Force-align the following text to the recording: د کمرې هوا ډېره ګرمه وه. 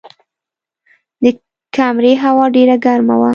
د 1.23 1.25
کمرې 1.75 2.13
هوا 2.23 2.45
ډېره 2.55 2.75
ګرمه 2.85 3.15
وه. 3.19 3.29